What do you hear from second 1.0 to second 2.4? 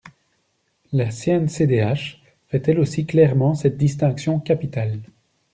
CNCDH